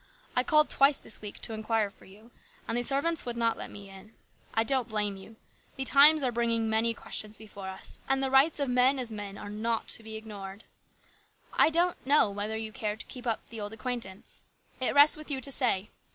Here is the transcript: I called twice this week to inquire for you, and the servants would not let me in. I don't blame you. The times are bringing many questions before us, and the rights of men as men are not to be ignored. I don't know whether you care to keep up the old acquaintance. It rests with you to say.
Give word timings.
I 0.35 0.41
called 0.41 0.67
twice 0.71 0.97
this 0.97 1.21
week 1.21 1.39
to 1.41 1.53
inquire 1.53 1.91
for 1.91 2.05
you, 2.05 2.31
and 2.67 2.75
the 2.75 2.81
servants 2.81 3.23
would 3.23 3.37
not 3.37 3.55
let 3.55 3.69
me 3.69 3.87
in. 3.87 4.15
I 4.51 4.63
don't 4.63 4.87
blame 4.89 5.15
you. 5.15 5.35
The 5.75 5.85
times 5.85 6.23
are 6.23 6.31
bringing 6.31 6.67
many 6.67 6.95
questions 6.95 7.37
before 7.37 7.67
us, 7.69 7.99
and 8.09 8.23
the 8.23 8.31
rights 8.31 8.59
of 8.59 8.67
men 8.67 8.97
as 8.97 9.13
men 9.13 9.37
are 9.37 9.47
not 9.51 9.89
to 9.89 10.01
be 10.01 10.15
ignored. 10.15 10.63
I 11.53 11.69
don't 11.69 12.03
know 12.03 12.31
whether 12.31 12.57
you 12.57 12.71
care 12.71 12.95
to 12.95 13.05
keep 13.05 13.27
up 13.27 13.45
the 13.51 13.61
old 13.61 13.73
acquaintance. 13.73 14.41
It 14.79 14.95
rests 14.95 15.17
with 15.17 15.29
you 15.29 15.39
to 15.39 15.51
say. 15.51 15.91